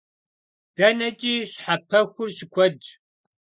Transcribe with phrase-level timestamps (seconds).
[0.75, 2.87] ДэнэкӀи щхьэпэхур щыкуэдщ.